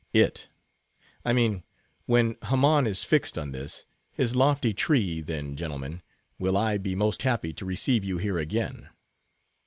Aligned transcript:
it, 0.13 0.47
I 1.23 1.31
mean—when 1.31 2.35
Haman 2.45 2.87
is 2.87 3.03
fixed 3.03 3.37
on 3.37 3.51
this, 3.51 3.85
his 4.11 4.35
lofty 4.35 4.73
tree, 4.73 5.21
then, 5.21 5.55
gentlemen, 5.55 6.01
will 6.39 6.57
I 6.57 6.79
be 6.79 6.95
most 6.95 7.21
happy 7.21 7.53
to 7.53 7.65
receive 7.65 8.03
you 8.03 8.17
here 8.17 8.39
again." 8.39 8.89